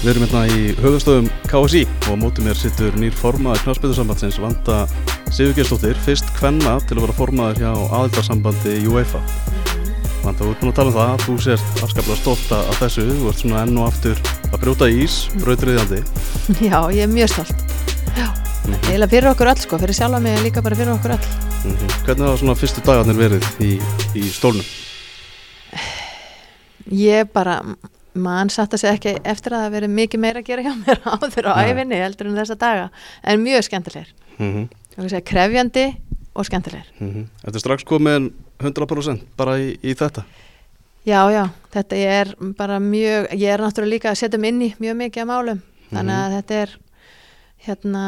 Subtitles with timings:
[0.00, 4.78] Við erum hérna í höfustöðum KSI og á móti mér sittur nýr formaður knastbyttursambandsins Vanda
[5.28, 9.20] Sigurgeirsdóttir, fyrst kvenna til að vera formaður hjá aðildarsambandi UEFA.
[10.22, 13.28] Vanda, þú ert búin að tala um það, þú sést afskaplega stolta af þessu, þú
[13.28, 16.00] ert svona enn og aftur að brjóta ís, brautriðjandi.
[16.70, 17.66] Já, ég er mjög stolt.
[18.16, 18.30] Já,
[18.60, 18.86] Mm -hmm.
[18.86, 21.26] eiginlega fyrir okkur öll sko, fyrir sjálfa mig líka bara fyrir okkur öll.
[22.04, 23.80] Hvernig hafa svona fyrstu dagarnir verið í,
[24.14, 24.64] í stólnum?
[26.90, 27.62] Ég bara,
[28.14, 31.02] mann satt að segja ekki eftir að það verið mikið meira að gera hjá mér
[31.14, 31.70] áður á Nei.
[31.70, 32.90] æfinni heldur en þessa daga,
[33.22, 34.12] en mjög skemmtilegir.
[34.38, 34.68] Mm -hmm.
[34.90, 35.86] Ég vil segja krefjandi
[36.34, 36.92] og skemmtilegir.
[37.42, 40.24] Þetta er strax komið 100% bara í, í þetta.
[41.06, 44.74] Já, já, þetta er bara mjög, ég er náttúrulega líka að setja mig inn í
[44.78, 46.74] mjög mikið af málum, þannig að þetta er,
[47.64, 48.02] hérna,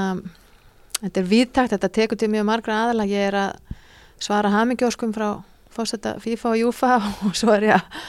[1.00, 3.78] þetta er víðtakt, þetta tekur til mjög margra aðala, ég er að
[4.20, 5.40] svara hamingjóskum frá
[5.72, 8.04] fórseta FIFA og Júfa og svo er ég að,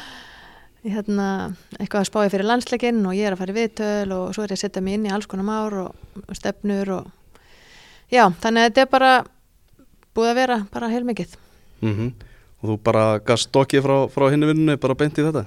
[0.84, 1.28] hérna,
[1.80, 4.52] eitthvað að spáði fyrir landsleikinn og ég er að fara í viðtöl og svo er
[4.54, 5.96] ég að setja mig inn í alls konar már og,
[6.28, 7.08] og stefnur og,
[8.12, 9.14] já, þannig að þetta er bara
[10.14, 11.40] búið að vera bara heilmikið.
[11.82, 12.14] Mm
[12.64, 15.42] Og þú bara gast stokkið frá, frá hinni vinnunni, bara beint í þetta?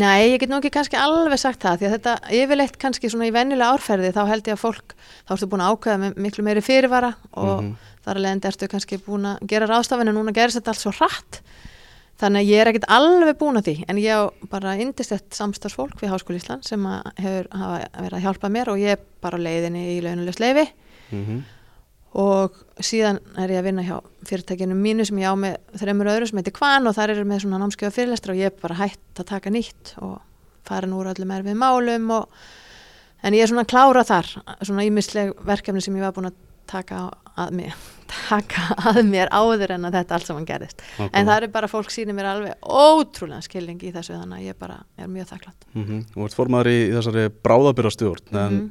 [0.00, 3.26] Nei, ég get nú ekki kannski alveg sagt það því að þetta yfirleitt kannski svona
[3.28, 4.94] í venjulega árferði þá held ég að fólk,
[5.28, 7.74] þá ertu búin að ákveða með miklu meiri fyrirvara og Mhm.
[8.04, 11.40] þar alveg endi ertu kannski búin að gera ráðstafinu núna gerist þetta allt svo hratt
[12.18, 16.00] þannig að ég er ekkit alveg búin að því en ég á bara indistett samstarfsfólk
[16.02, 16.82] við Háskóli Ísland sem
[17.20, 20.66] hefur verið að hjálpa mér og ég er bara leiðinni í launulegs leifi
[21.08, 21.46] Mm
[22.16, 26.28] og síðan er ég að vinna hjá fyrirtækinu mínu sem ég á með þreymur öðru
[26.30, 29.20] sem heitir Kvan og þar eru með svona námskjöfa fyrirlestra og ég er bara hætt
[29.20, 30.16] að taka nýtt og
[30.68, 32.40] farin úr öllum erfið málum og,
[33.22, 34.30] en ég er svona að klára þar
[34.62, 37.02] svona ímisleg verkefni sem ég var búin að taka
[37.38, 37.74] að mér
[38.28, 40.82] taka að mér áður en að þetta allt saman gerðist.
[41.12, 44.58] En það er bara fólk sýnir mér alveg ótrúlega skilning í þessu þannig að ég
[44.58, 46.04] bara er mjög þakklátt Mm -hmm.
[46.14, 48.70] Þú ert formaður í þessari bráðabyrastjórn en Mhm.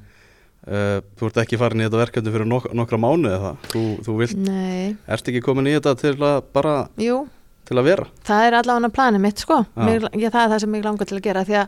[0.67, 3.55] uh, þú ert ekki farin í þetta verkefni fyrir nok nokkra mánu eða?
[3.71, 7.27] Þú, þú vilt, Nei, ert ekki komin í þetta til að bara jú,
[7.65, 8.07] til að vera?
[8.25, 9.65] Það er allavega planið mitt sko.
[9.75, 11.67] Mig, ég, það er það sem ég langar til að gera því að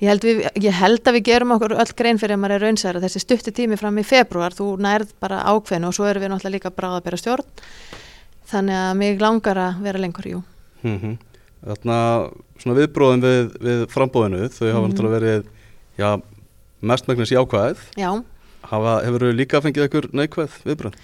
[0.00, 2.64] ég held, við, ég held að við gerum okkur öll grein fyrir að maður er
[2.66, 6.30] raunsæður þessi stutti tími fram í februar, þú nærð bara ákveðinu og svo erum við
[6.34, 7.46] náttúrulega líka bráða að bera stjórn
[8.50, 10.42] þannig að mig langar að vera lengur, jú.
[10.84, 11.16] Mm -hmm.
[11.66, 12.30] Þarna
[12.62, 14.90] svona viðbróðin við, við frambóðinu þau hafa Mhm.
[14.92, 15.44] náttúrulega verið
[15.98, 16.22] já,
[16.82, 17.78] mestmægnis jákvæð.
[17.96, 18.22] Já,
[18.62, 20.94] hafa, hefur þau líka fengið einhver neikvæð viðbröð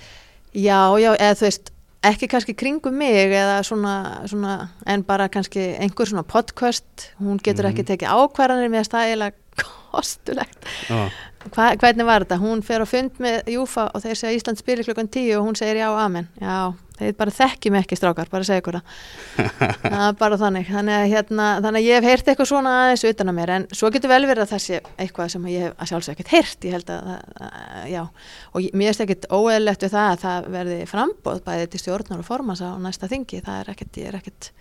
[0.54, 1.71] já, já, eða þú veist
[2.02, 3.94] ekki kannski kringum mig eða svona,
[4.26, 7.72] svona en bara kannski einhver svona podcast, hún getur Mhm.
[7.76, 9.32] ekki tekið ákvarðanir með stæðilega
[9.92, 11.10] kostulegt ah.
[11.52, 12.38] Hva, hvernig var þetta?
[12.38, 15.56] Hún fer á fund með Júfa og þeir segja Ísland spili klukkan tíu og hún
[15.58, 16.28] segir já, amen.
[16.40, 18.84] Já, þeir bara þekkjum ekki strákar, bara segja ykkur það.
[19.82, 20.66] það er bara þannig.
[20.70, 23.66] Þannig að, hérna, þannig að ég hef heyrt eitthvað svona aðeins utan að mér en
[23.72, 26.66] svo getur vel verið að sé eitthvað sem ég hef sjálfsög ekkert heyrt.
[26.69, 27.08] Ég held að,
[27.41, 28.02] að já,
[28.52, 32.19] og ég- mér er ekkert óeðlegt við það að það verði frambóð bæði til stjórnar
[32.22, 33.42] og formans á næsta þingi.
[33.42, 34.52] Það er ekkert, ég er ekkert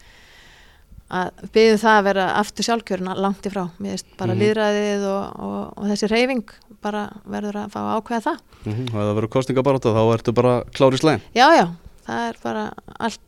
[1.11, 3.65] að byggðu það að vera aftur sjálfkjörna langt í frá.
[3.83, 4.41] Mér veist bara Mhm.
[4.41, 6.45] líðræðið og, og, og þessi reyfing
[6.81, 8.37] bara verður að fá ákveða það.
[8.65, 8.87] mm -hmm.
[8.93, 11.67] og ef það verður kostningabaráta þá ertu bara klár í slæm Já, já,
[12.07, 12.63] það er bara
[12.99, 13.19] allt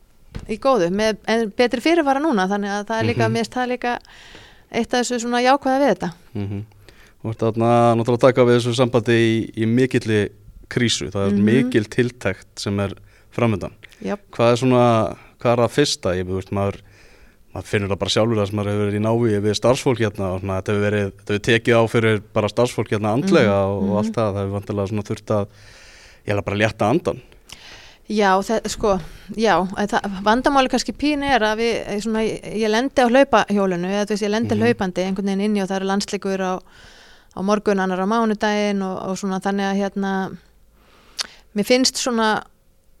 [0.50, 3.32] í góðu, með en betri fyrirvara núna, þannig að það er líka, Mhm.
[3.32, 3.98] mér finnst það líka
[4.72, 6.12] eitt af þessu svona jákvæða við þetta.
[6.34, 6.62] mm -hmm.
[7.24, 10.28] og ertu þarna náttúrulega að taka við þessu sambandi í, í mikilli
[10.68, 11.44] krísu, það er Mhm.
[11.44, 12.94] mikil tiltækt sem er
[13.34, 14.18] framöndan Jöp.
[14.32, 16.80] hvað er svona, hvað er það fyrsta ég veist maður
[17.54, 20.34] maður finnur það bara sjálfur það sem maður hefur verið í návi við starfsfólk hérna
[20.34, 23.70] og svona, þetta hefur verið, þetta hefur tekið á fyrir bara starfsfólk hérna andlega Mhm,
[23.70, 23.96] og, og mhm.
[23.98, 25.46] allt það, það hefur vantilega svona þurft að
[26.26, 27.20] ég hef bara létta andan
[28.08, 28.90] Já, það, sko,
[29.40, 29.54] já,
[30.26, 34.24] vandamáli kannski pínu er að við, eh, svona, ég, lendi á hlaupahjólinu, eða þú veist,
[34.26, 34.60] ég lendi Mhm.
[34.60, 36.52] hlaupandi einhvern veginn inni og það eru landsleikur á,
[37.34, 40.36] á morgun, annar á mánudaginn og, og svona þannig að hérna,
[41.56, 42.44] mér finnst svona,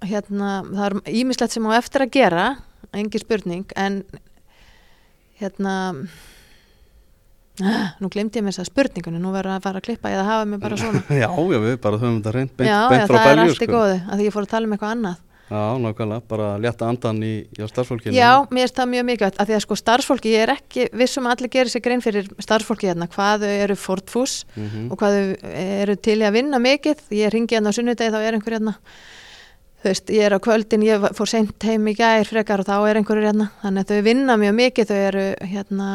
[0.00, 2.56] hérna, það er ímislegt sem á eftir að gera,
[2.94, 4.04] engin spurning, en
[5.38, 6.08] hérna,
[8.02, 10.48] nú glemdi ég mér þess að spurningunni, nú verður að fara að klippa eða hafa
[10.50, 11.04] mig bara svona.
[11.22, 13.54] já, já, við bara höfum þetta reynd beint, já, beint já, frá það er belju
[13.54, 15.20] allt í góðu, að því ég fór að tala um eitthvað annað.
[15.44, 18.16] já, nákvæmlega, bara létta andan í, í starfsfólkinu.
[18.16, 21.28] Já, mér finnst það mjög mikilvægt að því að sko starfsfólki, ég er ekki vissum
[21.28, 25.18] að allir gerir sér grein fyrir starfsfólki hérna, hvað þau eru fortfús mm og hvað
[25.20, 25.52] þau
[25.84, 28.74] eru til í að vinna mikið, ég ringi hérna á sunnudegi þá er einhver hérna,
[29.84, 32.76] þú veist, ég er á kvöldin, ég fór seint heim í gær frekar og þá
[32.88, 35.88] er einhverjur hérna, þannig að þau vinna mjög mikið, þau eru hérna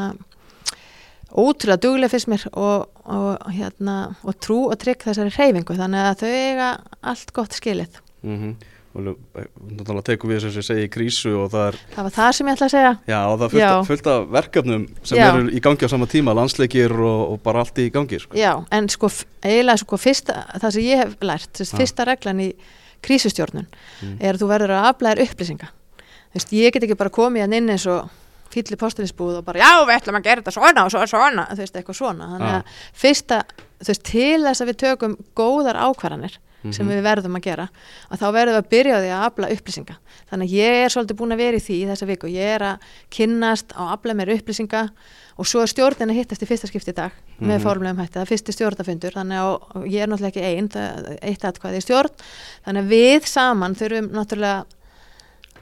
[1.36, 6.20] ótrúlega duglega fyrst mér og, og hérna og trú og trygg þessari hreyfingu, þannig að
[6.24, 6.70] þau eiga
[7.02, 8.00] allt gott skilið.
[8.26, 8.56] -hmm.
[8.96, 12.31] og náttúrulega tekum við þess að segja í krísu og það er það var það
[12.34, 15.28] sem ég ætla að segja Já, og það er fullt, af- verkefnum sem Já.
[15.30, 18.36] eru í gangi á sama tíma, landsleikir og, og bara allt í gangi sko.
[18.36, 19.08] Já, en sko
[19.44, 22.54] eiginlega sko fyrsta, það sem ég hef lært, þess, fyrsta reglan í
[23.02, 23.68] krísustjórnun
[24.02, 24.18] Mm.
[24.20, 25.68] er að þú verður að aflæðir upplýsinga.
[26.30, 28.10] Þú veist, ég get ekki bara komið hann inn eins og
[28.50, 31.48] fýll í postulisbúð og bara já, við ætlum að gera þetta svona og svo svona,
[31.54, 32.30] þú veist, eitthvað svona.
[32.34, 32.63] Þannig að
[32.94, 33.42] fyrsta,
[33.80, 36.38] þú veist, til þess að við tökum góðar ákvarðanir
[36.75, 36.92] sem Mhm.
[36.92, 37.69] við verðum að gera,
[38.12, 39.94] að þá verðum við að byrja á því að afla upplýsinga.
[40.30, 42.28] Þannig að ég er svolítið búin að vera í því í þessa viku.
[42.28, 42.80] Ég er að
[43.16, 44.81] kynnast á afla mér upplýsinga
[45.40, 47.63] og svo er stjórnin að hittast í fyrsta skipti í dag með Mhm.
[47.63, 50.69] formlegum hætti, það er fyrsti stjórnafundur þannig að og ég er náttúrulega ekki einn
[51.24, 52.12] eitt atkvæði í stjórn
[52.68, 54.66] þannig að við saman þurfum náttúrulega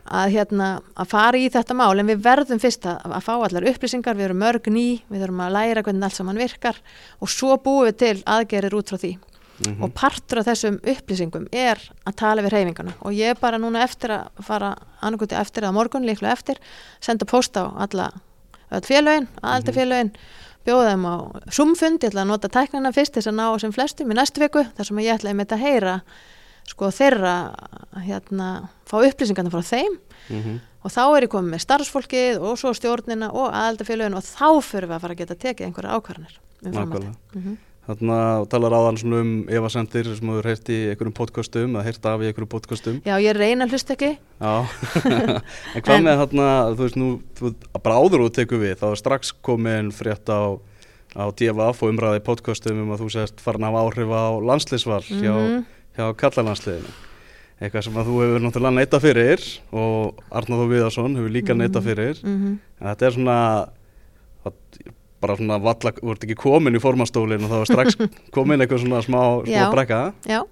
[0.07, 0.67] að, hérna,
[0.97, 4.29] að fara í þetta mál en við verðum fyrst að, að fá allar upplýsingar, við
[4.29, 6.79] erum mörg ný við þurfum að læra hvernig allt saman virkar
[7.19, 9.17] og svo búum við til aðgerir út frá því.
[9.57, 9.81] Mhm.
[9.81, 13.81] og partur af þessum upplýsingum er að tala við reyfinguna og ég er bara núna
[13.81, 16.59] eftir að fara annarkuti eftir að morgun, líklega eftir
[17.01, 18.11] senda post á alla
[18.69, 20.11] öll félögin, aðaldafélögin
[20.67, 21.15] bjóða þeim á
[21.49, 24.65] sumfund, ég ætla að nota tæknina fyrst þess að ná sem flestum í næstu viku
[24.77, 26.01] þar sem ég ætla að
[26.67, 27.35] sko þeirra
[28.05, 28.49] hérna,
[28.89, 29.97] fá upplýsingarna frá þeim
[30.29, 30.57] Mhm.
[30.83, 34.87] og þá er ég komið með starfsfólkið og svo stjórnina og aðaldafélögin og þá fyrir
[34.89, 36.35] við að fara að geta tekið einhverja ákvarðanir
[36.65, 37.07] um framhaldið.
[37.07, 37.15] Nákvæmlega.
[37.35, 37.57] Mhm.
[37.87, 42.19] Þarna talar áðan svona um efasendir sem þú heyrt í einhverjum podcastum eða heyrt af
[42.19, 44.67] í einhverjum podcastum Já, ég reyna að hlusta ekki Já,
[45.75, 47.07] en hvað En- með þarna, þú veist nú,
[47.39, 50.59] þú, bara áður og tekur við, þá er strax komin frétt á,
[51.15, 55.31] á DFF og umræði podcastum um að þú sést farin af áhrif á landsliðsval hjá,
[55.31, 55.63] Mhm.
[55.63, 55.65] hjá
[55.97, 56.91] kallalandsliðinu.
[57.57, 61.61] Eitthvað sem að þú hefur náttúrulega neitað fyrir og Þó Viðarsson hefur líka Mhm.
[61.63, 62.23] neitað fyrir.
[62.23, 62.59] Mhm.
[62.81, 63.69] En þetta er svona,
[64.45, 67.95] það- bara svona valla, þú ert ekki komin í formastólinn og þá er strax
[68.35, 70.13] komin eitthvað svona smá, smá brekka.
[70.27, 70.43] Já,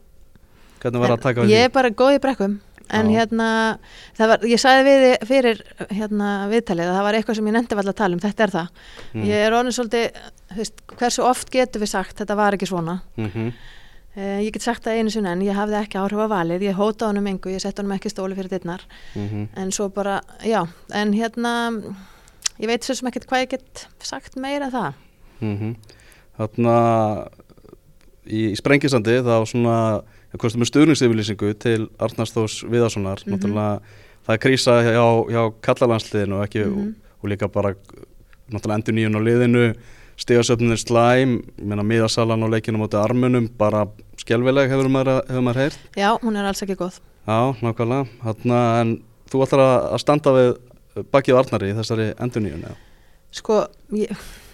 [0.81, 1.65] Hvernig var að taka við ég því?
[1.65, 2.59] er bara góð í brekkum
[2.89, 3.15] en Já.
[3.25, 3.77] hérna,
[4.17, 7.75] það var, ég sagði við fyrir hérna viðtalið að það var eitthvað sem ég nefndi
[7.75, 8.67] valla að tala um, þetta er það
[9.15, 9.23] Mm.
[9.25, 10.11] ég er orðin svolítið,
[10.51, 13.53] þú veist, hversu oft getur við sagt þetta var ekki svona Mhm.
[14.15, 16.75] Eh, ég get sagt það einu sinni en ég hafði ekki áhrif á valið, ég
[16.79, 18.81] hóta honum engu ég sett honum ekki stóli fyrir dittnar
[19.15, 19.47] Mhm.
[19.55, 21.81] en svo bara, já, en hérna
[22.59, 24.93] ég veit svo sem ekkert hvað ég get sagt meira það
[25.41, 25.75] Mm
[26.37, 27.27] Þarna
[28.27, 29.75] í, í Sprengisandi þá svona
[30.31, 33.33] það kostum með stuðningsyfirlýsingu til Arnars Þós Viðarssonar Mhm.
[33.35, 33.79] náttúrulega
[34.25, 36.79] það er krísa hjá, hjá kallalandsliðinu og ekki Mhm.
[36.79, 37.75] og, og líka bara
[38.51, 39.75] náttúrulega endur nýjun á liðinu
[40.21, 43.85] stegasöfnir slæm miðasalan og leikinu móti armunum bara
[44.21, 45.83] skelvileg hefur maður, hefur maður heyrt?
[45.97, 47.01] Já, hún er alls ekki góð.
[47.25, 48.07] Já, nákvæmlega.
[48.23, 48.95] Þarna, en
[49.31, 50.49] þú ætlar að, standa við
[51.11, 52.67] bakið á Arnari í þessari endur nýjun
[53.35, 54.11] Sko, ég,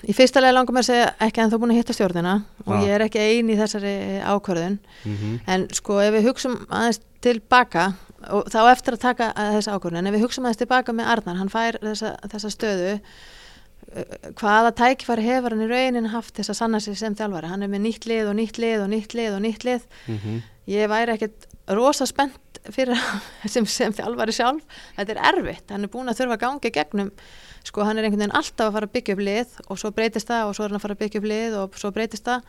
[0.10, 2.32] í fyrsta lega langar mér að segja ekki en þá búin að hitta stjórnina
[2.66, 2.80] og Já.
[2.82, 3.92] ég er ekki ein í þessari
[4.26, 4.80] ákvörðun.
[5.06, 5.36] Mm -hmm.
[5.54, 7.94] en sko ef við hugsum aðeins tilbaka
[8.34, 11.12] og þá eftir að taka að þessa ákvörðun en ef við hugsum aðeins tilbaka með
[11.14, 13.00] Arnar hann fær þessa, þessa stöðu
[14.40, 17.50] hvaða tækifæri hefur hann í raunin haft þess að sanna sig sem þjálfari?
[17.52, 19.88] Hann er með nýtt lið og nýtt lið og nýtt lið og nýtt lið.
[20.08, 20.42] Mhm.
[20.72, 22.96] ég væri ekkert rosa spennt fyrir
[23.54, 24.64] sem, sem þjálfari sjálf.
[24.96, 27.12] Þetta er erfitt, hann er búin að þurfa að ganga í gegnum
[27.68, 30.32] sko hann er einhvern veginn alltaf að fara að byggja upp lið og svo breytist
[30.32, 32.48] það og svo er hann að fara að byggja upp lið og svo breytist það.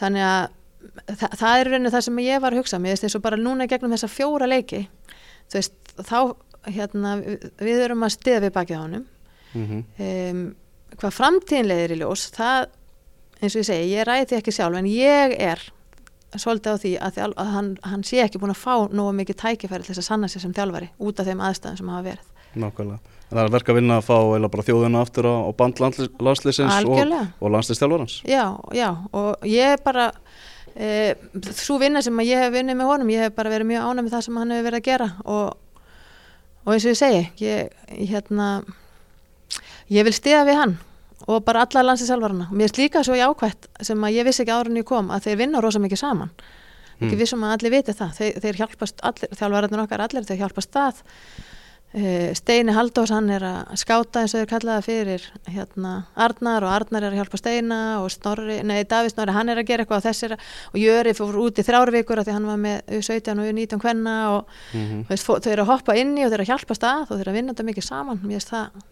[0.00, 2.82] Þannig að þa það er rauninu það sem ég var að hugsa.
[2.82, 4.86] Mér eins og bara núna gegnum þessa fjóra leiki
[5.48, 6.18] þú veist þá
[6.74, 9.13] hérna við, við erum að stiða við bakið á
[9.54, 10.34] honum Mhm.
[10.34, 10.54] um,
[10.98, 12.66] hvað framtíðin leiðir í ljós það,
[13.42, 15.64] eins og ég segi, ég ræði því ekki sjálf en ég er
[16.34, 19.36] svolítið á því að, þjálf, að hann, hann sé ekki búin að fá nógu mikið
[19.38, 22.30] tækifæri til þess að sanna sig sem þjálfari út af þeim aðstæðum sem hafa verið
[22.54, 22.98] Nákvæmlega.
[23.30, 25.80] En Það er verk að vinna að fá eða bara þjóðuna aftur á, á band
[25.82, 28.16] landsliðsins og, og landsliðstjálfarans.
[28.30, 28.44] já,
[28.74, 30.12] já, og ég er bara
[30.76, 31.14] e,
[31.50, 34.04] svo vinna sem að ég hef vinnið með honum, ég hef bara verið mjög ánæg
[34.06, 35.56] með það sem hann hefur verið að gera og,
[36.66, 37.74] og eins og ég segi ég,
[38.10, 38.48] hérna
[39.94, 40.74] ég vil stiða við hann
[41.30, 44.84] og bara alla landsinsjálfarana mér er líka svo jákvætt sem að ég vissi ekki ég
[44.88, 46.30] kom að þeir vinna rosa mikið saman.
[47.00, 47.18] Ekki Mm.
[47.18, 48.10] vissum að allir viti það.
[48.18, 51.00] Þeir, þeir hjálpast allir, þjálfararnir okkar allir þeir hjálpast það.
[51.94, 56.72] Uh, Steini Haldós hann er að skáta eins og þeir kallaða fyrir hérna Arnar og
[56.74, 60.00] Arnar er að hjálpa Steina og Snorri, nei Davíð Snorri hann er að gera eitthvað
[60.02, 63.38] og þessir og Jöri fór út í þrjár vikur af því hann var með U17
[63.38, 64.48] og U19 kvenna og
[65.08, 67.20] veist, fó- þau eru að hoppa inni og þau eru að hjálpast að og þau
[67.22, 68.18] eru að vinna þetta mikið saman.
[68.26, 68.82] Mér finnst það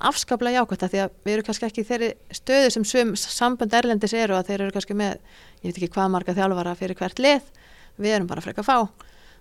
[0.00, 4.14] afskaplega jákvæmt því að við erum kannski ekki í þeirri stöðu sem sum sambönd erlendis
[4.18, 5.18] eru að þeir eru kannski með,
[5.62, 7.50] ég veit ekki hvað marga þjálfara fyrir hvert lið,
[7.96, 8.76] við erum bara frekar fá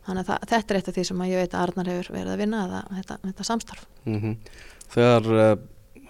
[0.06, 2.16] þannig að það, þetta er eitt af því sem að ég veit að Arnar hefur
[2.18, 4.34] verið að vinna það, þetta, þetta samstarf Mhm.
[4.94, 5.54] Þegar uh,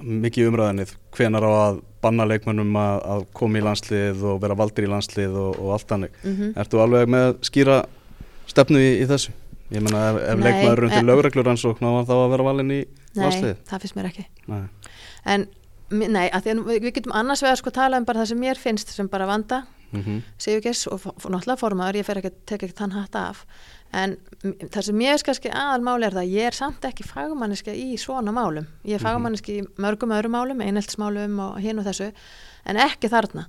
[0.04, 0.86] mikið umræðinni,
[1.16, 5.38] hvenar á að banna leikmönnum að, að koma í landslið og vera valdir í landslið
[5.40, 6.18] og, og allt þannig.
[6.24, 7.78] mm Ertu alveg með skýra
[8.50, 9.32] stefnu í, í þessu?
[9.74, 11.08] Ég meina ef, ef Nei, leikmaður undir eh.
[11.10, 13.62] lögreglur ansókn á hann þá að vera valinn í Nei, landsliðið?
[13.70, 14.64] það finnst mér ekki Nei.
[15.34, 15.48] en
[15.94, 19.10] nei, að við, getum annars vegar sko tala um bara það sem mér finnst sem
[19.12, 19.64] bara vanda
[19.94, 23.44] Mm Sigurgess og náttúrulega formaður, ég fer ekki að teka ekki þann hatt af
[23.94, 24.16] en
[24.74, 27.94] það sem mér er kannski aðalmáli er það að ég er samt ekki fagmanniska í
[28.02, 29.06] svona málum ég er Mhm.
[29.06, 32.10] fagmanniski í mörgum öðrum málum eineltsmálum og hinn og þessu
[32.66, 33.46] en ekki þarna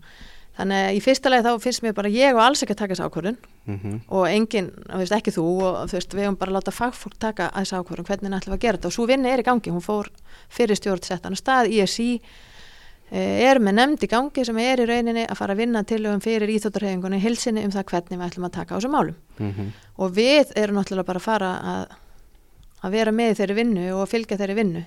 [0.59, 2.95] þannig að í fyrsta lagi þá finnst mér bara ég og alls ekki að taka
[2.95, 3.39] þessu ákvörðun.
[3.67, 4.01] -hmm.
[4.09, 7.19] og enginn, þú veist, ekki þú og þú veist, við höfum bara að láta fagfólk
[7.19, 8.89] taka þessu ákvörðun hvernig ætlum við að gera þetta.
[8.89, 10.11] Og svo vinna er í gangi hún fór
[10.49, 11.71] fyrir stjórnsettan og stað.
[11.73, 12.21] ISI
[13.11, 16.21] eh, er með nefnd í gangi sem er í rauninni að fara að vinna tilögum
[16.21, 19.17] fyrir íþjóttarhefingunni hilsinni um það hvernig við ætlum að taka á þessu málum.
[19.39, 21.93] Mm og við erum náttúrulega bara að fara að,
[22.83, 24.85] að vera með þeirri vinnu og fylgja þeirri vinnu.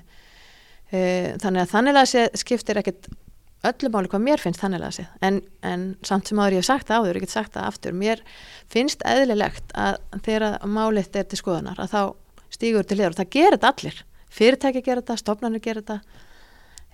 [0.91, 0.99] E,
[1.39, 3.07] þannig að þannig að skiptir ekkit
[3.71, 6.69] öllu máli hvað mér finnst þannig að sé en, en samt sem áður ég hef
[6.69, 8.23] sagt það áður, ég get sagt það aftur mér
[8.73, 12.01] finnst eðlilegt að þegar málið er til skoðunar að þá
[12.53, 14.01] stígur til liður og það gerir þetta allir.
[14.37, 15.99] Fyrirtæki gerir þetta, stofnarnir gerir þetta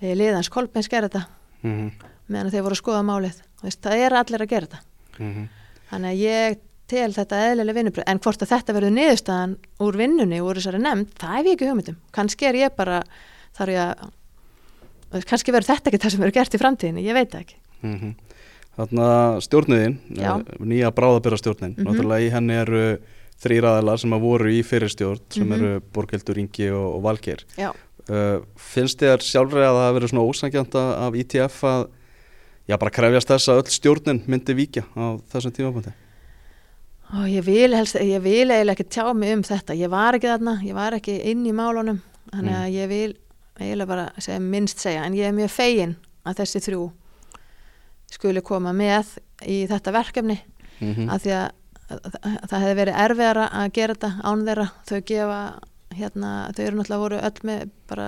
[0.01, 1.25] e, liðans kolpins gerir þetta
[1.63, 1.89] -hmm.
[2.27, 3.41] meðan þeir voru að skoða málið.
[3.63, 4.85] Veist, það er allir að gera þetta.
[5.19, 5.49] Mm
[5.93, 9.51] Þannig að ég tel þetta eðlilega vinnubröð, en hvort að þetta verður niðurstaðan
[9.85, 11.99] úr vinnunni, úr þessari nefnd, það hef ég ekki hugmyndum.
[12.11, 13.03] Kannski er ég bara,
[13.53, 14.09] þarf ég að,
[15.21, 17.55] kannski verður þetta ekki það sem verður gert í framtíðinni, ég veit ekki.
[17.83, 18.13] -hmm.
[18.77, 19.07] Þarna
[19.45, 20.31] stjórniðin, Já.
[20.39, 21.83] eh, nýja bráðabera stjórnin, Mhm.
[21.85, 22.97] náttúrulega í henni eru
[23.43, 25.53] þrýr aðalar sem að voru í fyrirstjórn sem Mhm.
[25.53, 27.43] eru Borgildur Ingi og, og Valgeir.
[27.57, 27.71] Já.
[28.09, 31.87] Uh, finnst þér sjálfrið að það verið svona ósangjant af ITF að
[32.67, 35.93] já, bara krefjast þess að öll stjórnin myndi víkja á þessum tímapunkti?
[37.13, 40.27] Og ég vil helst, ég vil eiginlega ekki tjá mig um þetta, ég var ekki
[40.27, 42.01] þarna, ég var ekki inn í málunum,
[42.33, 43.13] þannig að ég vil
[43.63, 46.85] eiginlega bara segja, minnst segja, en ég er mjög fegin að þessi þrjú
[48.13, 49.17] skuli koma með
[49.49, 50.39] í þetta verkefni
[50.79, 51.51] Mm af því að,
[51.89, 55.37] að, að það hefði verið erfiðara að gera þetta án þeirra þau gefa
[55.93, 58.07] hérna, þau eru náttúrulega voru öll með bara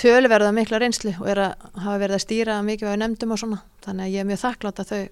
[0.00, 3.60] töluverða mikla reynslu og er að hafa verið að stýra mikið á nefndum og svona
[3.84, 5.02] þannig að ég er mjög þakklátt að þau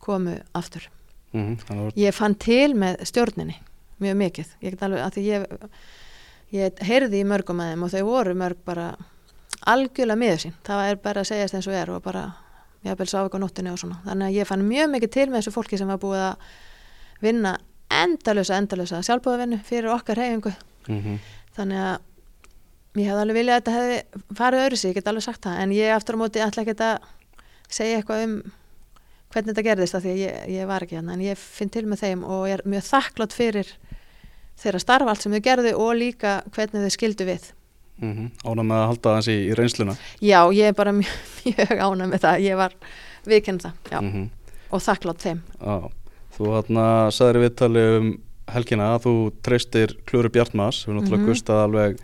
[0.00, 0.88] komu aftur.
[1.32, 1.56] -hmm.
[1.66, 3.56] Þannig að Ég fann til með stjórninni
[4.00, 5.46] mjög mikið, ég get alveg að því ég
[6.54, 8.92] ég heyrði í mörgum að þeim og þau voru mörg bara
[9.70, 12.26] algjörlega miður sín, það er bara að segjast eins og er og bara
[12.86, 15.42] jafnvel sá ekki á nóttinu og svona, þannig að ég fann mjög mikið til með
[15.42, 16.46] þessu fólki sem var búið að
[17.20, 17.58] vinna
[17.90, 20.54] endalösa, endalösa sjálfbúðavinnu fyrir okkar hefingu
[20.88, 21.18] mm
[21.56, 25.26] þannig að ég hefði alveg viljað að þetta hefði farið öðru sig, ég get alveg
[25.26, 25.60] sagt það.
[25.62, 27.08] En ég aftur á móti ætla ekki að
[27.70, 28.34] segja eitthvað um
[29.30, 31.84] hvernig þetta gerðist af því að ég, ég var ekki hann en ég finn til
[31.86, 33.68] með þeim og er mjög þakklátt fyrir
[34.60, 37.52] þeirra starfa allt sem þau gerðu og líka hvernig þau skildu við.
[38.00, 38.28] -hmm.
[38.44, 39.96] Ána með að halda þessi í, í reynsluna?
[40.20, 42.44] Já, ég er bara mjög, mjög ánað með það.
[42.46, 42.76] Ég var
[43.26, 44.28] viðkynna það mm
[44.70, 45.38] og þakklátt þeim.
[45.58, 45.90] Já,
[46.36, 48.10] þú hérna sagðir í viðtali um
[48.54, 51.96] helgina að þú treystir Klöru Bjartmas, við náttúrulega mm gustað alveg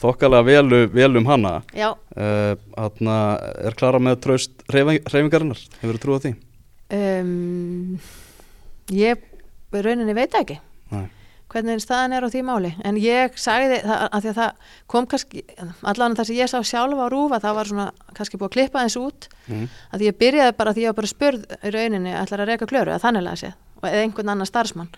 [0.00, 1.52] þokkalega vel, vel um hana.
[1.76, 3.18] Já, uh, hérna,
[3.60, 6.32] er Klara með traust reyfingarinnar, hefur þú trúið því?
[6.94, 7.98] um,
[8.92, 9.22] ég
[9.74, 10.58] rauninni veit ekki.
[10.94, 11.06] Nei.
[11.52, 12.70] Hvernig staðan er á því máli.
[12.86, 15.42] En ég sagði það að því að það kom kannski
[15.82, 17.86] allan það sem ég sá sjálf á rúfa það var svona
[18.16, 21.10] kannski búið að klippa eins út Mm að ég byrjaði bara því ég var bara
[21.10, 24.90] spurð í rauninni ætlar að reyka klöru að þanniglega sé og eða einhvern annan starfsmann.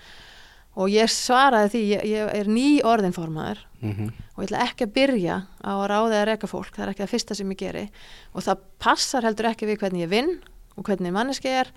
[0.77, 4.11] Og ég svaraði því ég, ég er ný orðinformaður -hmm.
[4.37, 7.03] og ég ætla ekki að byrja á að ráða að reyka fólk, það er ekki
[7.03, 7.89] það fyrsta sem ég geri.
[8.33, 10.39] Og það passar heldur ekki við hvernig ég vinn
[10.77, 11.73] og hvernig manneski er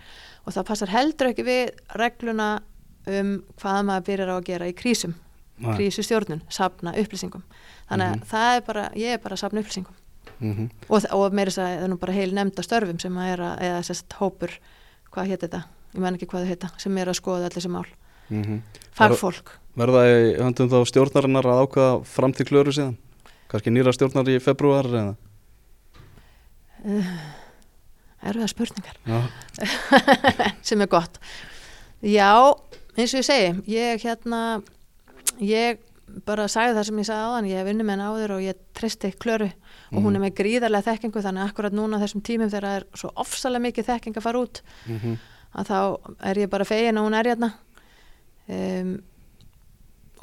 [0.46, 2.62] og það passar heldur ekki við regluna
[3.20, 5.16] um hvað maður byrjar á að gera í krísum
[5.60, 5.74] Nei.
[5.76, 7.42] krísustjórnun, safna upplýsingum
[7.90, 8.28] þannig að Mhm.
[8.32, 9.96] það er bara, ég er bara að safna upplýsingum
[10.40, 13.32] Mm og, og meira þess að það er nú bara heil nefnda störfum sem að
[13.34, 14.52] er að, eða sérst hópur
[15.12, 15.64] hvað hétt þetta,
[15.96, 17.86] ég menn ekki hvað þau heita sem er að skoða allir þessi mál,
[18.30, 18.62] -hmm.
[18.94, 22.98] fagfólk Verða í höndum þá stjórnarinnar að ákvaða fram til Klöru síðan?
[23.50, 25.16] Kannski nýra stjórnar í februar eða?
[28.24, 28.98] erfiða spurningar
[30.68, 31.20] sem er gott
[32.04, 32.32] já,
[33.04, 34.42] eins og ég segi ég hérna
[35.44, 35.82] ég
[36.26, 38.62] bara sagði það sem ég sagði áðan ég hef unni með henni áður og ég
[38.78, 39.50] tristi klöru
[39.90, 42.88] og hún er með gríðarlega þekkingu þannig að akkurat núna þessum tímum þegar það er
[43.02, 45.20] svo ofsalega mikið þekking að fara út mm
[45.58, 45.80] að þá
[46.30, 47.50] er ég bara fegin að hún er hérna.
[48.50, 48.94] Um,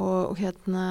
[0.02, 0.86] og hérna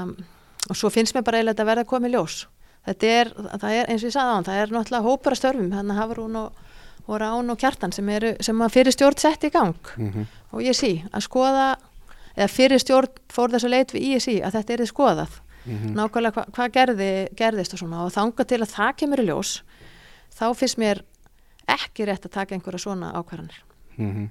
[0.65, 2.45] og svo finnst mér bara eiginlega verða að koma í ljós.
[2.85, 5.39] Þetta er, það er eins og ég sagði á hann það er náttúrulega hópur að
[5.41, 6.59] störfum þannig að Hafrún og,
[7.05, 9.75] og Rán og Kjartan sem, eru, sem að fyrir stjórn sett í gang.
[9.95, 10.25] -hmm.
[10.51, 11.75] og ég sí að skoða
[12.35, 15.41] eða fyrir stjórn fór þessu leit við ISI að þetta er skoðað.
[15.65, 15.95] Mhm.
[15.97, 18.05] nákvæmlega hvað hva gerði, gerðist og svona.
[18.05, 19.61] Og þanga til að það kemur í ljós
[20.37, 21.01] þá finnst mér
[21.65, 23.61] ekki rétt að taka einhverja svona ákvarðanir.
[23.97, 24.29] Mm Ég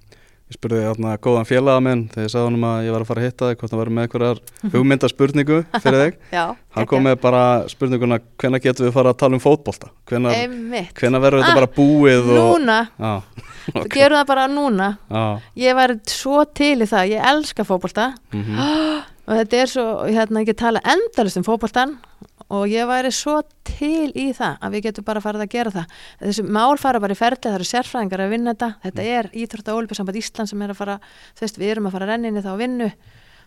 [0.55, 3.23] Ég spurði þarna góðan félaga minn þegar ég sagði honum að ég var að fara
[3.23, 4.41] að hitta þig hvort hann var með einhverjar
[4.75, 6.19] hugmyndaspurningu fyrir þig.
[6.37, 6.45] Já,
[6.77, 9.91] Hann kom með bara spurninguna hvenær getum við fara að tala um fótbolta?
[10.15, 10.93] Einmitt.
[11.01, 12.39] hvenær verður þetta Ah, bara búið og...
[12.39, 13.13] Núna, Já,
[13.75, 13.91] okay.
[13.97, 14.89] gerum það bara núna.
[15.11, 15.25] Já,
[15.65, 18.09] Ég var svo til í það, ég elska fótbolta.
[18.35, 18.63] Mhm,
[19.27, 21.99] og þetta er svo, hérna, ég get tala endalist um fótboltan
[22.53, 25.95] og ég væri svo til í það að við getum bara farið að gera það.
[26.21, 28.71] Þessi mál fara bara í ferli, það eru sérfræðingar að vinna þetta.
[28.85, 30.99] Þetta er Íþrótta Ólbjörnsamband Ísland sem er að fara
[31.35, 32.91] þú veist, við erum að fara að renna inn í það og vinnu.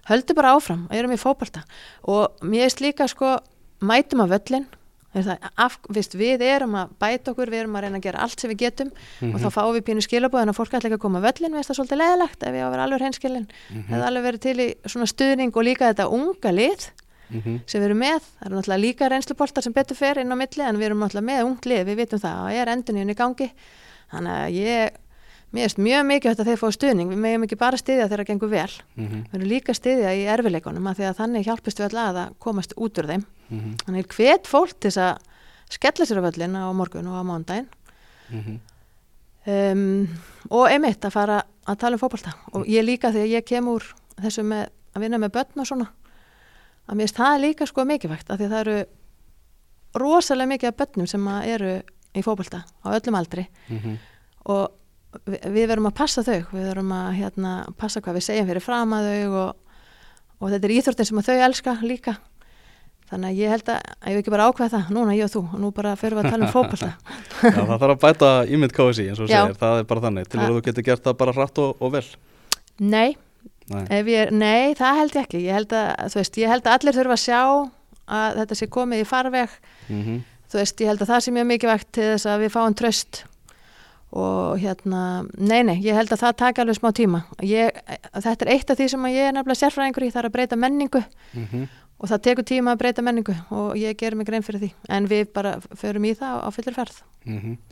[0.08, 1.64] Höldu bara áfram, erum í fótbolta.
[2.08, 3.38] Og mér veist líka sko
[3.84, 4.68] mætum að völlin
[5.58, 8.52] af, veist, við erum að bæta okkur við erum að reyna að gera allt sem
[8.52, 8.92] við getum.
[9.32, 11.72] Og þá fáum við pínu skilabóðin að fólk ætla ekki að koma að völlin, veist
[11.72, 12.46] það svolítið leðilegt
[17.28, 20.22] ég lið mhm, sem við erum með, það eru náttúrulega líka reynsluboltar sem betur fer
[20.22, 22.40] inn á milli en við erum náttúrulega með ungt lið, við vitum það.
[22.44, 23.50] Og er endurinn í gangi.
[24.12, 25.00] Þannig að ég
[25.56, 27.12] mér erst mjög mikið þetta þeir fá stuðning.
[27.12, 28.72] Við meðum ekki bara styðja þegar það gengur vel.
[28.96, 32.34] Mhm, við erum líka styðja í erfileikunum að því að þannig hjálpist við alltaf að
[32.44, 33.26] komast út úr þeim.
[33.50, 35.20] Mhm, þannig er hvet fólk til að
[35.72, 37.68] skella sér á völlin á morgun og á mándaginn
[38.32, 38.60] mhm,
[39.52, 40.08] um,
[40.50, 42.36] og einmitt að fara að tala um fótbolta.
[42.56, 43.84] Og ég líka þegar ég kem úr
[44.20, 45.90] þessu með að vinna með börn og svona
[46.88, 48.78] að mér finnst það líka sko mikilvægt af því að það eru
[49.98, 51.74] rosalega mikið af börnum sem eru
[52.18, 53.48] í fótbolta á öllum aldri.
[53.68, 53.98] Mhm,
[54.48, 58.64] og við, verum að passa þau við verum að hérna, passa hvað við segjum fyrir
[58.64, 59.78] fram að þau og,
[60.40, 62.18] og þetta er íþróttin sem þau elska líka.
[63.08, 65.42] Þannig að ég held að, ég hef ekki bara ákveða það núna ég og þú,
[65.48, 66.90] og nú bara fyrir við að tala um fótbolta.
[67.56, 69.38] Já, það þarf að bæta ímynd KSI eins og þú Já.
[69.46, 70.28] segir, það er bara þannig.
[70.28, 72.04] Til að þú getur gert það bara hratt og, og vel?
[72.84, 73.08] Nei,
[74.08, 75.40] ég er, nei, það held ég ekki.
[75.44, 77.40] Ég held að, veist, ég held að allir þurfa að sjá
[78.18, 79.56] að þetta sé komið í farveg.
[79.92, 82.76] mhm, Þú veist, ég held að það sé mjög mikilvægt til þess að við fáum
[82.80, 83.18] tröst
[84.16, 85.02] og hérna,
[85.36, 87.20] nei, nei, ég held að það taka alveg smá tíma.
[87.44, 87.76] Ég,
[88.16, 90.56] þetta er eitt af því sem ég er nefnilega sérfræðingur í, það er að breyta
[90.56, 91.02] menningu
[91.34, 91.66] mhm,
[92.00, 94.72] og það tekur tíma að breyta menningu og ég ger mig grein fyrir því.
[94.96, 97.02] En við bara förum í það á fullir ferð.
[97.28, 97.67] Þannig að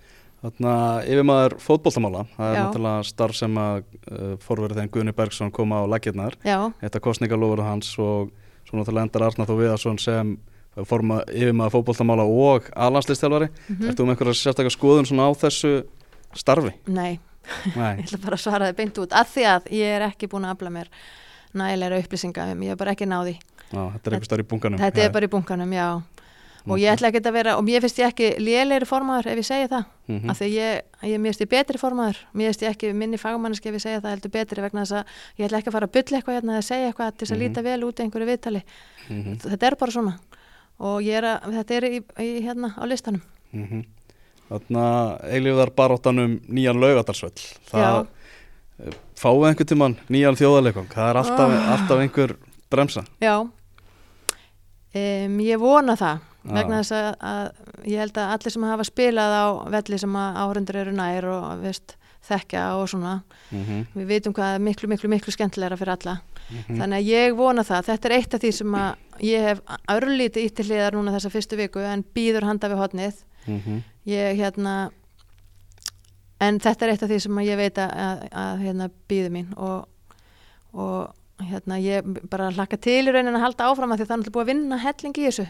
[0.53, 2.63] yfirmaður fótboltamála, það er Já.
[2.65, 3.77] náttúrulega starf sem að
[4.11, 8.33] uh, forverið þegar Guðni Bergson kom á lakirnar, þetta kostningalofur hans og
[8.65, 10.35] svo náttúrulega endar Arnar Þó Viðarsson sem
[10.89, 13.47] forma yfirmaður fótboltamála og alanslistjálfari.
[13.69, 13.89] Mhm.
[13.89, 15.85] Ertu um einhverja sérstaklega skoðun svona á þessu
[16.35, 16.73] starfi?
[16.87, 17.19] nei,
[17.75, 17.95] Nei.
[18.01, 20.47] ég ætla bara að svara þið beint út að því að ég er ekki búin
[20.47, 20.89] að afla mér
[21.55, 23.37] nægilega upplýsinga um, ég er bara ekki náði.
[23.71, 24.79] Já, þetta er einhver starf í bunkanum.
[24.81, 25.87] Þetta er bara í bunkanum, já.
[26.67, 29.45] Og ég ætla ekki að vera, og mér finnst ég ekki lélegri formaður ef ég
[29.45, 32.69] segi það, mm af því ég, ég mér finnst ég betri formaður, mér finnst ég
[32.73, 35.05] ekki minni fagmanniski ef ég segja það heldur betri vegna þess að
[35.37, 37.37] ég ætla ekki að fara að bylla eitthvað hérna eða segja eitthvað til þess að
[37.37, 37.45] Mhm.
[37.45, 38.61] líta vel út í einhverju viðtali.
[39.09, 39.37] -hmm.
[39.45, 40.13] Þetta er bara svona
[40.79, 43.21] og ég er að, þetta er í, í, hérna á listanum.
[43.53, 43.85] Mm -hmm.
[44.49, 47.41] Þannig að eilífðar baróttanum nýjan laugadarsvöll.
[47.69, 48.07] Það
[49.15, 50.87] fáum við einhvern tíman nýjan þjóðarleikum.
[50.89, 51.71] Það er alltaf, Ah.
[51.73, 52.35] alltaf einhver
[52.69, 53.05] bremsa.
[53.21, 53.39] Já,
[54.95, 55.39] um,
[56.53, 60.35] vegna þess að, að ég held að allir sem hafa spilað á velli sem að
[60.43, 63.85] áhundur eru nær og veist, þekkja og svona Mm -hmm.
[63.95, 66.77] við vitum hvað er miklu, miklu, miklu skemmtilegra fyrir alla Mhm.
[66.81, 70.45] þannig að ég vona það, þetta er eitt af því sem að ég hef örlítið
[70.45, 73.13] ítti hliðar núna þessa fyrstu viku en býður handa við hotnið
[73.47, 73.83] Mhm.
[74.07, 74.89] ég hérna
[76.41, 79.53] en þetta er eitt af því sem ég veit að, að, að hérna býður mín
[79.57, 79.87] og,
[80.73, 81.13] og
[81.45, 84.35] hérna ég bara hlakka til í raunin að halda áfram að því það er náttúrulega
[84.37, 85.47] búið að vinna helling í þessu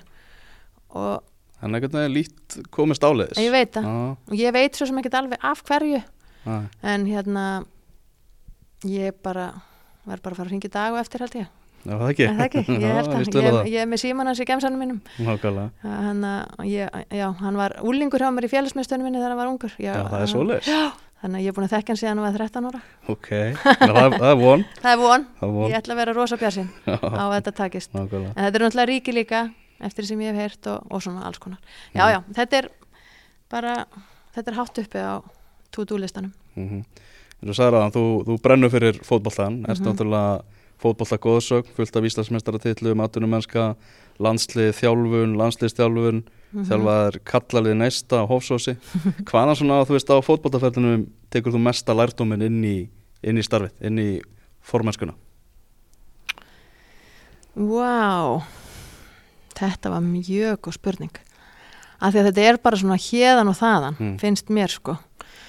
[0.96, 3.40] Þannig að einhvern veginn lít komist áleiðis.
[3.42, 3.86] ég veit það.
[3.88, 6.02] Já, og ég veit svo sem ekki alveg af hverju.
[6.46, 6.58] Já.
[6.84, 7.46] en hérna
[8.86, 9.48] ég bara
[10.06, 11.48] verð bara að fara að ringa í dag og eftir held ég.
[11.86, 12.26] Já, það ekki.
[12.26, 13.70] Er það ekki, ég held Já, að ég, það.
[13.72, 15.00] ég er með síman hans í gemsanum mínum.
[15.86, 19.52] Hann, að- ég, já, hann var úlingur hjá mér í félagsmiðstöðunum minni þegar hann var
[19.54, 19.74] ungur.
[19.82, 20.70] Já, það er svoleiðis.
[20.70, 20.82] já,
[21.24, 22.82] þannig að ég er búin að þekka hann síðan hann var 13 ára.
[23.14, 23.30] Ok,
[23.66, 24.66] það, er- það er von.
[24.82, 27.56] það er von, Það er ég ætla að vera rosa björnsinn Já, á að þetta
[27.62, 27.94] takist.
[27.98, 28.34] Nákvæmlega.
[28.36, 29.44] en þetta er náttúrulega ríki líka
[29.82, 31.60] eftir sem ég hef heyrt og, og svona alls konar
[31.94, 32.12] já, Mhm.
[32.14, 32.70] já, þetta er
[33.50, 33.86] bara
[34.36, 35.24] þetta er hátt uppi á
[35.72, 36.84] to-do listanum Mm -hmm.
[37.44, 39.90] Þú sagði að þú, þú brennur fyrir fótboltan, erst Mhm.
[39.92, 40.42] náttúrulega
[40.82, 43.76] fótbolta góðsögn, fullt af Íslandsmeistaratitlum, atvinnumennska,
[44.20, 46.64] landslið, þjálfun, landsliðstjálfun, Mhm.
[46.64, 48.78] þjálfaðir kallalið næsta á Hófsósi.
[49.28, 52.90] Hvaðan svona, þú veist, á fótboltaferðinum tekur þú mesta lærdóminn inn í,
[53.24, 54.22] inn í starfið, inn í
[54.64, 55.14] formennskuna?
[57.56, 58.44] Vá,
[59.56, 61.12] þetta var mjög góð spurning.
[62.02, 64.18] Af því að þetta er bara svona hérðan og þaðan, Mm.
[64.20, 64.98] finnst mér sko.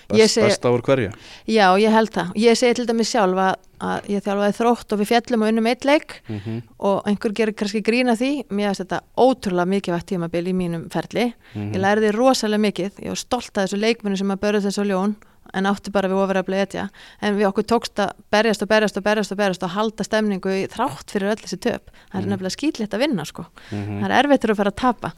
[0.08, 1.10] Best, Besta úr hverju?
[1.50, 2.28] Já, ég held það.
[2.38, 5.66] Ég segi til dæmis sjálf að, að ég þjálfaði þrótt og við fjallum og unnum
[5.66, 6.62] eitt leik Mm -hmm.
[6.78, 8.44] og einhver gerir kannski grína því.
[8.48, 11.34] Mér finnst þetta ótrúlega mikilvægt tímabil í mínum ferli.
[11.54, 11.72] Mhm.
[11.74, 12.92] Ég læriði rosalega mikið.
[13.02, 15.16] Ég var stolt að þessu leikmennu sem að börðu þessu ljón
[15.54, 16.88] en áttu bara við ofur að bleitja
[17.22, 20.48] en við okkur tókst að berjast og berjast og berjast og berjast og halda stemningu
[20.48, 22.30] í þrátt fyrir öll þessi töp það er Mhm.
[22.30, 24.00] nefnilega skýtlitt að vinna sko Mhm.
[24.02, 25.12] það er erfitt að fara að tapa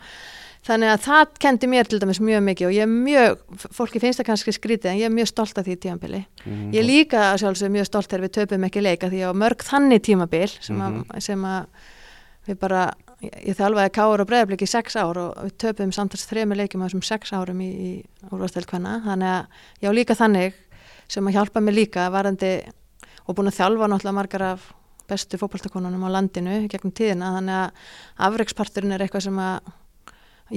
[0.69, 3.37] þannig að það kendi mér til dæmis mjög mikið og ég er mjög,
[3.73, 6.73] fólki finnst það kannski skrítið en ég er mjög stolt af því tímabili Mhm.
[6.73, 10.01] ég er líka sjálfsög mjög stolt þegar við töpum ekki leika því að mörg þannig
[10.03, 11.05] tímabil sem, Mhm.
[11.11, 11.67] að, sem að
[12.49, 12.93] við bara
[13.25, 16.87] ég, þjálfaði káur og breyðarblik í sex ár og við töpum samtals þrejum leikjum á
[16.87, 17.93] þessum sex árum í, í
[18.31, 20.59] úrvastelkvenna þannig að ég á líka þannig
[21.09, 22.53] sem að hjálpa mér líka varandi
[23.29, 24.69] og búin að þjálfa náttúrulega margar af
[25.09, 27.33] bestu fótballtakonunum á landinu gegnum tíðina.
[27.39, 29.73] Þannig að afreiksparturinn er eitthvað sem að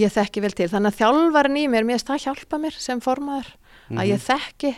[0.02, 0.70] ég þekki vel til.
[0.72, 3.52] Þannig að þjálfarin í mér, mér finnst það hjálpa mér sem formaður
[3.92, 4.74] að ég þekki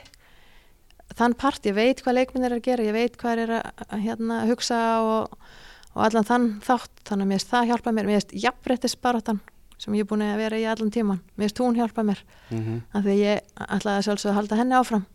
[1.13, 4.39] þann part, ég veit hvað leikminn er að gera, ég veit hvað er að hérna,
[4.49, 5.35] hugsa og,
[5.93, 8.07] og allan þann þátt, þannig að mér finnst það hjálpa mér.
[8.09, 9.39] Mér finnst jafnbrettisbaróttan
[9.83, 12.19] sem ég er búin að vera í allan tíman, mér finnst hún hjálpa mér.
[12.49, 12.81] Mhm.
[12.93, 15.05] af því ég ætlaði að sjálfsögða að halda henni áfram.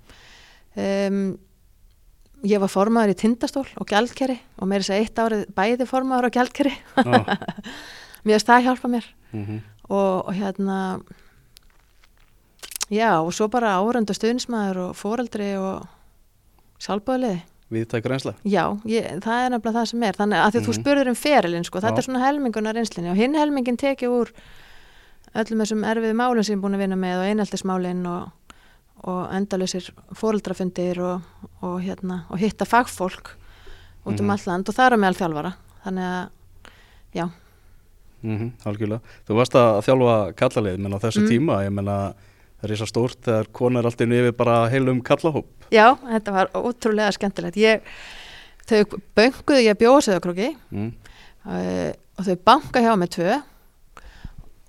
[0.79, 1.39] Um,
[2.45, 5.87] ég var formaður í tindastól og gjaldkeri og mér er þess að eitt árið bæði
[5.89, 6.75] formaður og gjaldkeri.
[6.97, 7.39] Já.
[8.25, 9.09] mér finnst það hjálpa mér.
[9.33, 9.63] Mhm.
[9.89, 11.01] og, og hérna
[12.91, 15.87] já og svo bara árönda stuðnismæður og foreldri og
[16.81, 20.73] sjálfböðliði Viðtæk reynsla já, ég, það er nefnilega það sem er þannig að því þú
[20.73, 20.79] Mhm.
[20.81, 21.99] spurður um ferilinn sko, þetta Já.
[21.99, 24.31] er svona helmingunar reynslinni og hinn helmingin tekið úr
[25.35, 28.31] öllum þessum erfiðu málum sem ég er búin að vinna með og eineltismálin og,
[29.05, 31.21] og endalusir foreldrafundir og,
[31.63, 33.35] og, hérna, og hitta fagfólk
[34.07, 34.31] út um Mhm.
[34.31, 35.55] allt land og það er á meðal þjálfara
[35.85, 36.29] þannig að,
[37.15, 37.31] já
[38.25, 41.29] mm Algjörlega Þú varst að þjálfa kallalið menn á þessu Mm.
[41.29, 42.15] tíma ég menna
[42.59, 46.51] það er svo stórt þegar konar allt inn yfir bara heilum kallahóp Já, þetta var
[46.57, 47.59] ótrúlega skemmtilegt.
[47.61, 47.85] Ég,
[48.69, 50.89] þau bönguðu ég bjóða söðakróki mm.
[51.45, 53.37] uh, og þau banka hjá mig tvö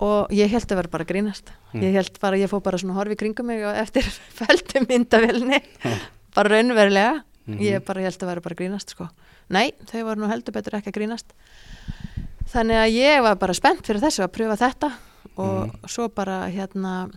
[0.03, 1.53] og ég held að vera bara að grínast.
[1.71, 1.85] Mm.
[1.85, 4.07] Ég held bara, ég fór bara svona í kringum mig og eftir
[4.39, 5.61] fæltum myndavelni,
[6.35, 7.19] bara raunverulega.
[7.49, 7.63] Mhm.
[7.65, 9.07] Ég bara held að vera bara að grínast, sko.
[9.49, 11.31] Nei, þau voru nú heldur betur ekki að grínast.
[12.49, 14.91] Þannig að ég var bara spennt fyrir þessu að pröfa þetta
[15.39, 17.07] og svo bara hérna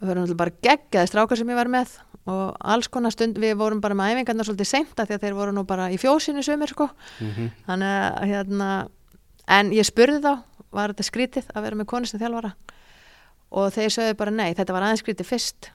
[0.00, 1.96] það voru náttúrulega bara geggjaði strákar sem ég var með
[2.30, 5.52] og alls konar stund, við vorum bara með æfingarnar svolítið seinta því að þeir voru
[5.56, 8.68] nú bara í fjósinu sumir sko, Mm þannig að hérna,
[9.48, 12.52] en ég spurði þá var þetta skrítið að vera með konu sem þjálfara?
[13.50, 15.70] Og þeir sögðu bara nei, þetta var aðeins skrítið fyrst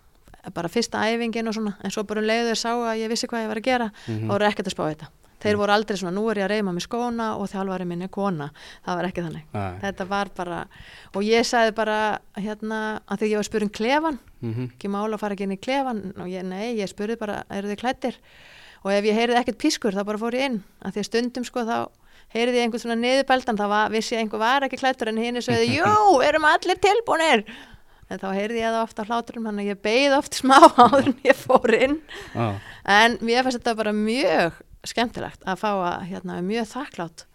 [0.53, 3.27] bara fyrsta æfingin og svona en svo bara um leiðu þeir sá að ég vissi
[3.27, 4.29] hvað ég var að gera Mhm.
[4.29, 5.07] og voru ekkert að spá þetta
[5.45, 8.11] þeir voru aldrei svona, nú er ég að reyma með skóna og þjálfari minn er
[8.13, 8.49] kona,
[8.85, 9.79] það var ekki þannig Nei.
[9.85, 10.61] þetta var bara,
[11.13, 11.99] og ég sagði bara
[12.37, 14.65] hérna, að því ég var um klefan Mhm.
[14.75, 17.71] ekki mála að fara ekki inn í klefan og ég, nei, ég spurði bara, eru
[17.71, 18.17] þið klættir
[18.85, 21.45] og ef ég heyrði ekkert pískur þá bara fór ég inn, að því að stundum
[21.47, 21.77] sko þá
[22.35, 25.41] heyrði ég einhvern svona niðurbældan þá var, vissi ég einhver var ekki klættur en hinn
[25.41, 27.45] sögði, jú, erum allir tilbúnir
[28.11, 31.15] en þá heyrði ég það ofta hláturum þannig að ég beigð oft smá áður en
[31.25, 31.97] ég fór inn
[32.37, 32.59] ah.
[32.85, 34.59] en mér finnst þetta bara mjög
[34.91, 37.25] skemmtilegt að fá að, hérna, mjög þakklátt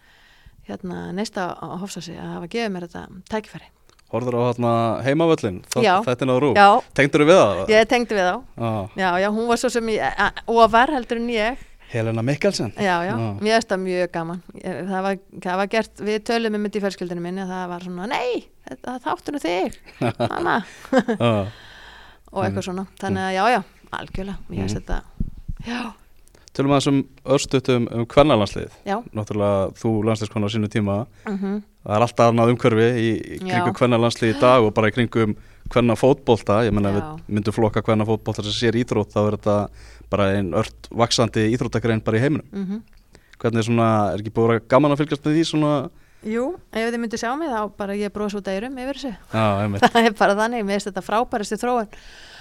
[0.70, 3.68] hérna, neista á Hofsasi að hafa gefið mér þetta tækifæri.
[4.10, 4.70] Horður á hérna
[5.06, 5.60] heimavöllin.
[5.70, 7.60] Þetta er náður Já, Tengdur við það?
[7.70, 8.36] ég tengdi við þá.
[8.58, 8.86] Ah.
[8.98, 11.66] Já, já, hún var svo sem ég, ofar heldur en ég.
[11.90, 12.70] Helena Mikkelsen.
[12.78, 13.30] Já, já, Já.
[13.42, 14.42] mér finnst það mjög gaman.
[14.62, 18.06] Það var, það var gert, við tölum um þetta í fjölskyldinu minni það var svona,
[18.06, 18.44] nei,
[19.06, 19.78] þáttur nú þig.
[20.30, 20.56] Mamma,
[21.18, 21.50] ah.
[22.34, 22.84] og eitthvað svona.
[23.00, 23.60] Þannig að já, já,
[23.98, 24.38] algjörlega.
[24.50, 24.84] Mér finnst Mhm.
[24.86, 25.02] þetta,
[25.66, 25.80] já,
[26.56, 28.96] Tölum að þessum örstutum um kvennalansliðið já.
[29.14, 30.96] Náttúrulega þú landsliðskona á sínu tíma.
[31.28, 33.76] Mm Það er alltaf annað umhverfi í, í kringum Já.
[33.78, 35.30] kvennalandslið í dag og bara í kringum
[35.72, 39.54] kvenna fótbolta Ég menna við myndum flokka kvenna fótbolta sem sér íþrótt þá er þetta
[40.12, 42.46] bara einn ört vaksandi íþróttagrein bara í heiminum.
[42.52, 42.82] -hmm.
[43.40, 45.90] Hvernig er svona, er ekki búið að gaman að fylgjast með því svona?
[46.20, 49.14] Jú, ef þið myndu sjá mig þá bara ég bros út eirum yfir þessu.
[49.32, 49.80] Já, einmitt.
[49.94, 51.88] Það er bara þannig, mér finnst þetta frábæristu þróun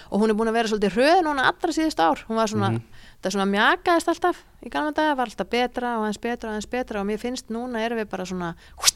[0.09, 2.69] og hún er búin að vera svolítið hröð núna allra síðust ár, hún var svona
[2.71, 2.81] Mhm.
[3.23, 6.69] það svona mjakaðist alltaf í gamla daga var alltaf betra og aðeins betra og aðeins
[6.69, 6.99] betra.
[7.01, 8.95] Og mér finnst núna erum við bara svona húst,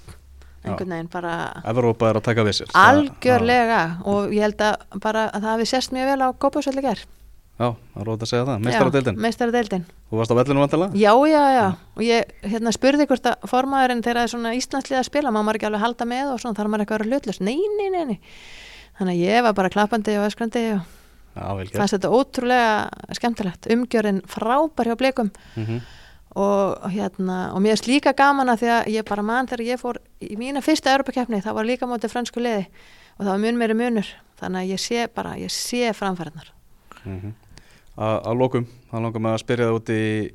[0.63, 3.81] einhvern veginn bara Evrópa er að taka Það- algjörlega.
[4.05, 6.99] Og ég held að bara að það hafi sérst mjög vel á Gópausvelli ger
[7.59, 9.15] Já, það er rót að segja það, meistaradeildin.
[9.21, 9.83] meistaradeildin.
[10.09, 10.91] Þú varst á vellinu vantilega?
[10.97, 14.97] Já, já, já, og ég hérna, spurði hvort að formaðurinn þegar það er svona Íslandslið
[14.99, 17.09] að spila, má maður ekki alveg halda með og svona þarf maður eitthvað að vera
[17.13, 18.19] hlutlust, nei, nei, nei, nei.
[18.97, 20.81] Þannig að ég var bara klappandi og öskrandi og
[21.33, 25.31] fannst þetta ótrúlega skemmtilegt, umgjörinn frábær hjá blikum.
[25.55, 25.81] Mm
[26.33, 29.77] og hérna, og mér er líka gaman að því að ég bara man þegar ég
[29.77, 32.63] fór í mína fyrsta Europakefni, það var líka mótið fransku liði.
[33.19, 34.07] Og það var mun meiri munur.
[34.41, 36.49] Þannig að ég sé bara, ég sé framfæriðnar
[37.05, 37.33] -hmm.
[37.97, 40.31] Að lokum, þá langar maður að spyrja það út í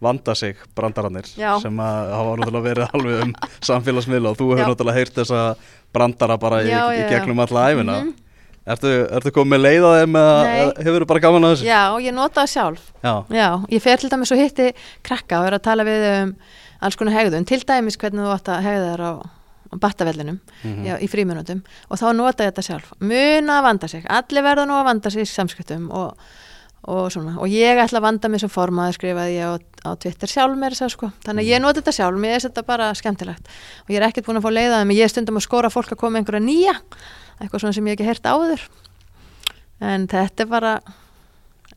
[0.00, 1.60] vanda sig brandararnir Já.
[1.60, 5.56] sem að hafa náttúrulega verið alveg um samfélagsmiðla og þú hefur náttúrulega heyrt þessa
[5.92, 7.08] brandara bara í, Já, í já.
[7.08, 8.14] gegnum alla æfina Mhm.
[8.70, 11.64] Ertu, ertu komið með leið á þeim eða hefur bara gaman að þessu?
[11.70, 12.82] Já, ég nota það sjálf.
[13.02, 14.66] Já, Já, ég fer til dæmis og hitti
[15.06, 16.34] krakka og er að tala við um
[16.84, 20.84] alls konar hegðun, til dæmis hvernig þú átt að hegða þér á, á battavellinum Mhm.
[20.84, 22.92] já, í fríminútum og þá nota ég þetta sjálf.
[23.00, 26.14] Muna að vanda sig, allir verða nú að vanda sig í samskiptum og,
[26.84, 27.38] og svona.
[27.40, 29.56] Og ég ætla að vanda mig sem formaður skrifaði ég á,
[29.88, 31.10] á Twitter sjálf mér þess að sko.
[31.24, 33.48] Þannig að ég nota þetta sjálf, mér er þetta bara skemmtilegt.
[33.88, 34.88] Og ég er ekkert búin að fá leiðaði
[37.40, 38.64] ég eitthvað svona sem ég ekki heyrt áður.
[39.80, 40.74] En þetta er bara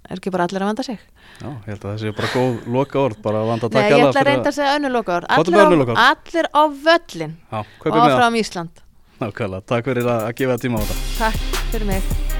[0.09, 0.99] er ekki bara allir að vanda sig?
[1.39, 3.79] Já, ég held að það sé bara góð loka orð, bara að vanda að Nei,
[3.79, 5.55] taka ég alla ætla að reynda að segja önnu Hvað er allir,
[5.95, 8.83] á- allir á völlin Já, og áfram Ísland.
[9.23, 11.01] Nákvæmlega, takk fyrir að, gefa tíma á þetta.
[11.23, 12.32] Takk fyrir mig